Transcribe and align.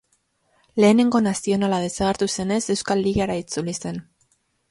Lehenengo 0.83 1.19
Nazionala 1.25 1.81
desagertu 1.83 2.29
zenez 2.37 2.59
Euskal 2.77 3.05
Ligara 3.09 3.39
itzuli 3.45 3.77
zen. 3.85 4.01